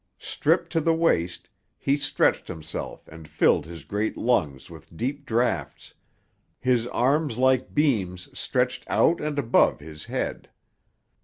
Stripped 0.17 0.71
to 0.71 0.81
the 0.81 0.95
waist 0.95 1.47
he 1.77 1.95
stretched 1.95 2.47
himself 2.47 3.07
and 3.07 3.27
filled 3.27 3.67
his 3.67 3.85
great 3.85 4.17
lungs 4.17 4.67
with 4.67 4.97
deep 4.97 5.27
drafts, 5.27 5.93
his 6.59 6.87
arms 6.87 7.37
like 7.37 7.75
beams 7.75 8.27
stretched 8.33 8.83
out 8.87 9.21
and 9.21 9.37
above 9.37 9.79
his 9.79 10.05
head. 10.05 10.49